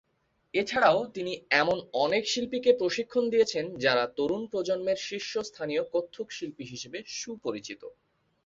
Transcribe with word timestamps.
এছাড়াও 0.53 0.99
তিনি 1.15 1.31
এমন 1.61 1.77
অনেক 2.01 2.23
শিল্পীকে 2.27 2.71
প্রশিক্ষণ 2.73 3.23
দিয়েছেন 3.29 3.65
যাঁরা 3.83 4.05
তরুণ 4.17 4.43
প্রজন্মের 4.51 4.97
শীর্ষস্থানীয় 5.07 5.83
কত্থক 5.93 6.27
শিল্পী 6.31 6.65
হিসেবে 6.65 6.99
সুপরিচিত। 7.19 7.81